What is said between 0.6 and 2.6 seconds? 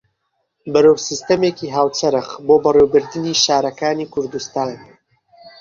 بەرەو سیستەمێکی هاوچەرخ بۆ